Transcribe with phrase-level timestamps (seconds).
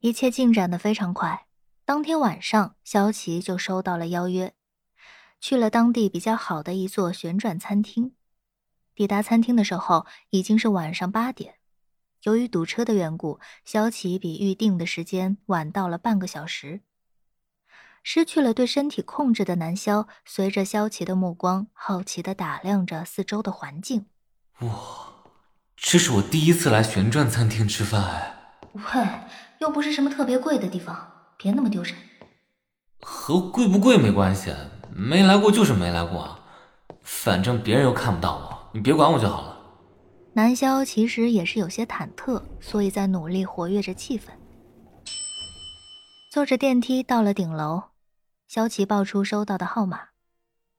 [0.00, 1.46] 一切进展的非常快。
[1.84, 4.54] 当天晚上，萧琪就收到了邀约，
[5.40, 8.12] 去了当地比较好的一座旋转餐厅。
[8.94, 11.54] 抵达餐厅的时候，已经是晚上八点。
[12.24, 16.82] 由于堵车的缘故，萧琪比预定的时间晚到了半个小时。
[18.02, 24.06] 失去了对身体控制的南萧，随着萧琪的目光，好奇地打量着四周的环境。
[24.60, 24.70] 哇，
[25.76, 28.34] 这是我第一次来旋转餐厅吃饭哎。
[28.74, 28.82] 喂，
[29.60, 31.12] 又不是什么特别贵的地方。
[31.36, 31.94] 别那么丢人，
[33.00, 34.52] 和贵不贵没关系，
[34.92, 36.36] 没来过就是没来过，
[37.02, 39.56] 反正别人又看不到我，你别管我就好了。
[40.32, 44.24] 南萧其实也是有些忐忑，所以在努力活跃着气氛。
[46.32, 47.84] 坐着电梯到了顶楼，
[48.48, 50.08] 萧琪报出收到的号码，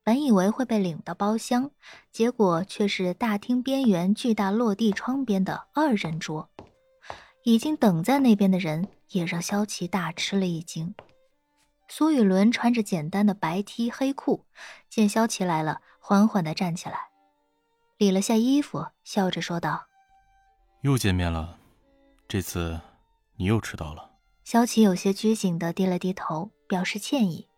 [0.04, 1.70] 本以为会被领到包厢，
[2.12, 6.50] 结果却是大厅边缘巨大落地窗边的二人桌。
[7.42, 10.94] 已经等在那边的人也让萧琪大吃了一惊。
[11.88, 14.44] 苏雨伦穿着简单的白 T 黑裤，
[14.88, 17.08] 见萧琪来了，缓缓的站起来，
[17.96, 19.86] 理了下衣服，笑着说道
[20.82, 21.58] ：“又见面了，
[22.28, 22.80] 这次
[23.36, 24.10] 你又迟到了。”
[24.44, 27.48] 萧琪有些拘谨的低了低头，表示歉意：“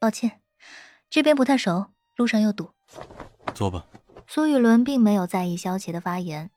[0.00, 0.40] 抱歉，
[1.08, 2.70] 这边不太熟，路上又堵。”
[3.54, 3.86] 坐吧。
[4.26, 6.50] 苏雨伦并没有在意萧琪的发言。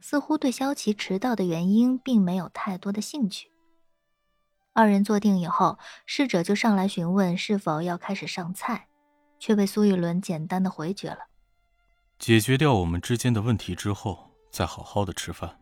[0.00, 3.50] 似乎对萧琪迟到的原因并没有太多的兴趣。
[4.72, 8.88] 二人坐定以后，侍者就上来询问是否要开始上菜，
[9.38, 11.18] 却被苏玉伦简单的回绝了。
[12.18, 15.60] 解决掉我们之间的问题之后，再好好的吃饭。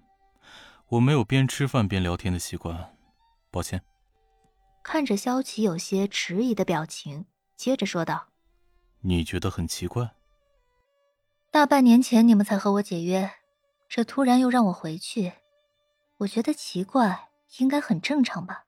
[0.89, 2.97] 我没有边吃饭边聊天的习惯，
[3.51, 3.83] 抱歉。
[4.83, 8.29] 看着萧琪有些迟疑的表情，接着说道
[9.03, 10.11] ：“你觉得很奇怪？
[11.51, 13.31] 大半年前你们才和我解约。”
[13.95, 15.35] 这突然又让我回去，
[16.21, 18.65] 我觉得奇怪，应该很正常吧。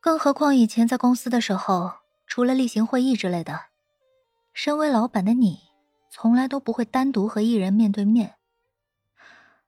[0.00, 3.66] 更何况以前在公司的时候，除了例行会议之类的，
[4.52, 5.60] 身为老板的你，
[6.10, 8.34] 从来都不会单独和艺人面对面。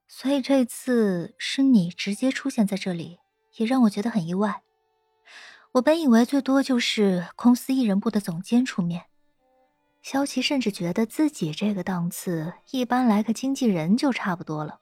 [0.08, 3.20] 所以这次是你直接出现在这里，
[3.54, 4.64] 也让我觉得很意外。
[5.74, 9.09] 我本以为最多就是公司艺人部的总监出面。
[10.02, 14.80] 萧琪甚至觉得自己这个档次，一般来个经纪人就差不多了。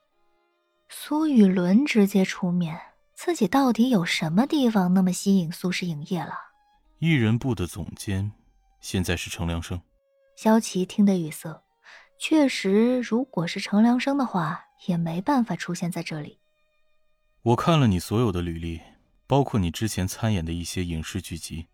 [0.87, 2.79] 苏雨伦直接出面，
[3.13, 6.33] 自己到底有什么地方那么吸引苏氏影业了？
[6.99, 8.31] 艺人部的总监，
[8.79, 9.79] 现在是程良生。
[10.35, 11.63] 萧琪听得语塞，
[12.17, 16.39] 确实，如果是程良生的话，也没办法出现在这里。
[17.41, 18.81] 我看了你所有的履历，
[19.27, 21.67] 包括你之前参演的一些影视剧集。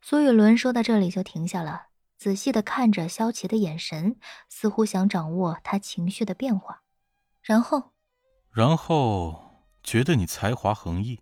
[0.00, 1.88] 苏雨伦说到这里就停下了。
[2.22, 4.14] 仔细的看着萧琪的眼神，
[4.48, 6.84] 似乎想掌握他情绪的变化，
[7.42, 7.90] 然后，
[8.52, 11.18] 然后觉得你才华横溢，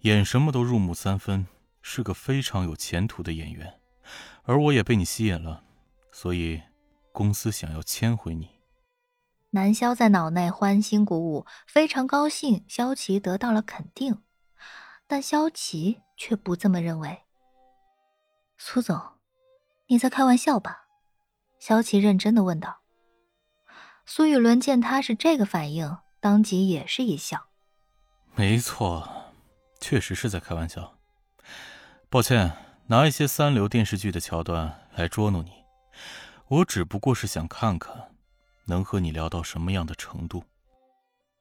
[0.00, 1.46] 演什么都入木三分，
[1.80, 3.80] 是个非常有前途的演员，
[4.42, 5.64] 而我也被你吸引了，
[6.12, 6.60] 所以
[7.10, 8.50] 公司想要签回你。
[9.52, 14.22] 南萧在脑内欢欣鼓舞，非常高兴萧琪得到了肯定，
[15.06, 17.22] 但萧琪却不这么认为。
[18.58, 19.13] 苏总。
[19.86, 20.86] 你在开玩笑吧？
[21.58, 22.80] 萧琪认真的问道。
[24.06, 27.48] 苏雨伦见他是这个反应，当即也是一笑。
[28.34, 29.32] 没错，
[29.80, 30.98] 确实是在开玩笑。
[32.08, 32.56] 抱歉，
[32.86, 35.52] 拿一些三流电视剧的桥段来捉弄你，
[36.48, 38.14] 我只不过是想看看，
[38.66, 40.44] 能和你聊到什么样的程度。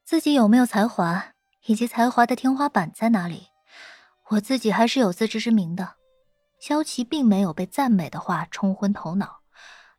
[0.05, 1.33] 自己有没有才华，
[1.65, 3.47] 以及才华的天花板在哪里，
[4.29, 5.95] 我自己还是有自知之明的。
[6.63, 9.41] 萧琪并没有被赞美的话冲昏头脑，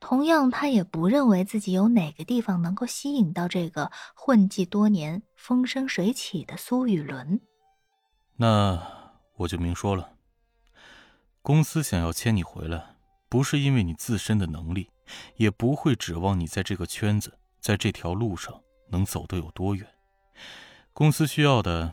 [0.00, 7.42] 同样，他也不认为自己有哪个地方能够吸引到这个混迹多年、风生水起的苏雨伦。
[8.36, 8.82] 那
[9.36, 10.14] 我就明说了，
[11.42, 12.96] 公司想要签你回来，
[13.28, 14.90] 不是因为你自身的能力，
[15.36, 19.86] 也不会指望你在这个圈子、在这条路上能走得有多远。
[20.94, 21.92] 公司需要的，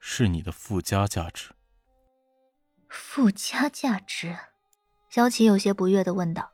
[0.00, 1.50] 是你的附加价值。
[2.92, 4.36] 附加价值，
[5.08, 6.50] 萧琪有些不悦的问道。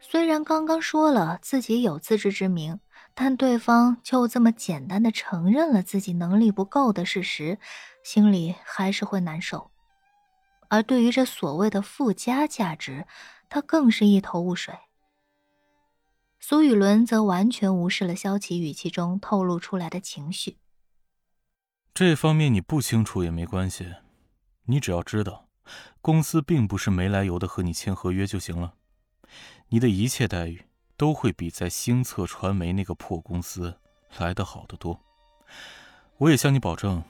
[0.00, 2.80] 虽然刚刚说了自己有自知之明，
[3.14, 7.58] 但对方就这么简单的承认了自己能力不够的事实，
[8.02, 9.70] 心里还是会难受。
[10.68, 13.06] 而对于这所谓的附加价值，
[13.48, 14.74] 他更是一头雾水。
[16.40, 20.58] 苏雨伦则完全无视了萧琪语气中透露出来的情绪。
[21.94, 23.94] 这方面你不清楚也没关系，
[24.64, 25.45] 你只要知道。
[26.06, 28.74] 公司并不是没来由的和你签合约就行了，
[29.70, 30.62] 你的一切待遇
[30.96, 33.80] 都会比在星策传媒那个破公司
[34.16, 35.00] 来的好得多。
[36.18, 37.02] 我也向你保证，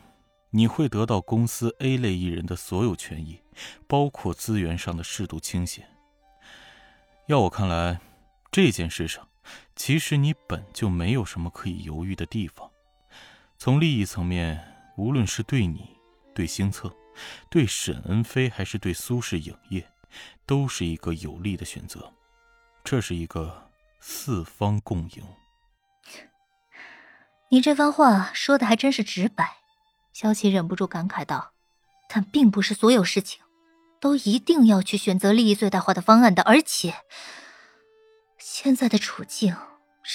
[0.49, 3.43] 你会得到公司 A 类艺人的所有权益，
[3.87, 5.87] 包括资源上的适度倾斜。
[7.27, 8.01] 要我看来，
[8.51, 9.29] 这件事上，
[9.75, 12.71] 其实你本就没有什么可以犹豫的地方。
[13.59, 14.59] 从利益层面，
[14.97, 15.91] 无论是对你、
[16.35, 16.91] 对星策、
[17.49, 19.89] 对沈恩飞，还是对苏氏影业，
[20.47, 22.13] 都是一个有利的选择。
[22.85, 23.71] 这是一个
[24.01, 25.25] 四方共赢。
[27.51, 29.57] 你这番话说的还真是直白，
[30.13, 31.53] 萧琪忍不住感慨道
[32.09, 33.43] ：“但并不是所有事情。”
[33.99, 36.95] 都一定要去选择利益最大化的方案的，而且
[38.39, 39.57] 现在的处境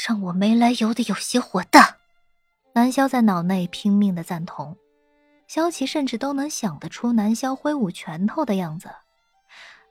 [0.07, 1.97] 让我没来由的有些火大。
[2.73, 4.77] 南萧在脑内拼命的赞同，
[5.53, 8.89] 萧琪甚至都能想得出南萧挥舞拳头的样子。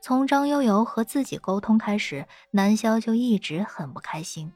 [0.01, 4.51] 从张悠悠和自己沟通开始，南萧就一直很不开心。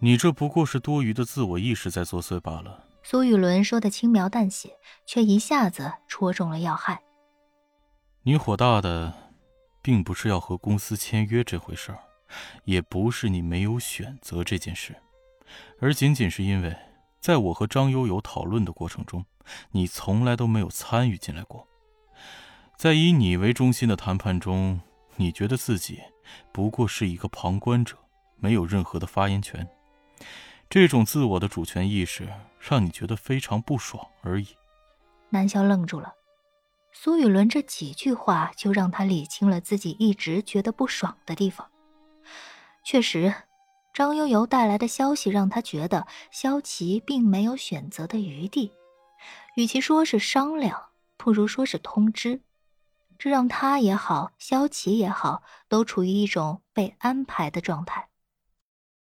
[0.00, 2.84] 你这不过是多余的自我意识在作祟罢了。
[3.02, 4.76] 苏雨伦说的轻描淡写，
[5.06, 7.02] 却一下子戳中了要害。
[8.24, 9.14] 你火大的，
[9.80, 11.98] 并不是要和公司签约这回事儿，
[12.64, 14.94] 也不是你没有选择这件事，
[15.80, 16.76] 而仅仅是因为，
[17.18, 19.24] 在我和张悠悠讨论的过程中，
[19.72, 21.66] 你从来都没有参与进来过。
[22.76, 24.80] 在以你为中心的谈判中，
[25.16, 26.00] 你觉得自己
[26.52, 27.96] 不过是一个旁观者，
[28.36, 29.68] 没有任何的发言权。
[30.68, 32.28] 这种自我的主权意识
[32.58, 34.48] 让你觉得非常不爽而已。
[35.30, 36.14] 南萧愣住了。
[36.92, 41.70] 苏雨伦这几句话就让他理清了自己一直觉得不爽的地方。
[42.84, 43.34] 确实，
[43.94, 48.72] 张悠悠带来的消息让他觉得萧琪并没有选择的余地。
[49.56, 52.42] 与其说是商量，不如说是通知。
[53.18, 58.08] 这让他也好，萧琪也好，都处于一种被安排的状态。